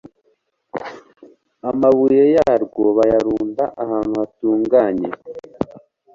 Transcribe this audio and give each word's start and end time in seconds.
amabuye 1.69 2.23
yarwo 2.35 2.83
bayarunda 2.97 3.63
ahantu 3.83 4.13
hatunganye 4.21 5.09